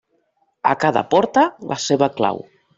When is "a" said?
0.69-0.71